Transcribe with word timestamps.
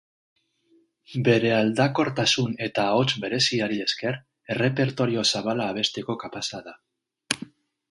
Bere 1.27 1.51
aldakortasun 1.57 2.55
eta 2.69 2.87
ahots 2.95 3.19
bereziari 3.25 3.79
esker, 3.85 4.19
errepertorio 4.57 5.29
zabala 5.35 5.71
abesteko 5.75 6.19
kapaza 6.27 6.65
da. 6.71 6.77